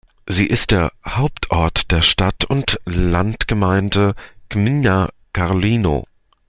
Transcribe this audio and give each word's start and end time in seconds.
Sie 0.25 0.47
ist 0.47 0.71
der 0.71 0.91
Hauptort 1.07 1.91
der 1.91 2.01
Stadt- 2.01 2.45
und 2.45 2.79
Landgemeinde 2.85 4.15
Gmina 4.49 5.09
Karlino. 5.31 6.05